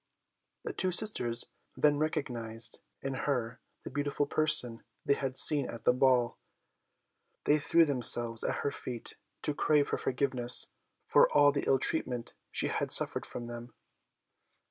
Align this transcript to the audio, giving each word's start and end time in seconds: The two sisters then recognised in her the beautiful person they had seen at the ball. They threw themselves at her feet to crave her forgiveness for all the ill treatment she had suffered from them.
The 0.63 0.73
two 0.73 0.91
sisters 0.91 1.45
then 1.77 1.99
recognised 1.99 2.79
in 3.03 3.13
her 3.13 3.59
the 3.83 3.91
beautiful 3.91 4.25
person 4.25 4.81
they 5.05 5.13
had 5.13 5.37
seen 5.37 5.69
at 5.69 5.83
the 5.83 5.93
ball. 5.93 6.39
They 7.43 7.59
threw 7.59 7.85
themselves 7.85 8.43
at 8.43 8.61
her 8.65 8.71
feet 8.71 9.13
to 9.43 9.53
crave 9.53 9.89
her 9.89 9.97
forgiveness 9.99 10.71
for 11.05 11.31
all 11.31 11.51
the 11.51 11.65
ill 11.67 11.77
treatment 11.77 12.33
she 12.49 12.65
had 12.69 12.91
suffered 12.91 13.27
from 13.27 13.45
them. 13.45 13.75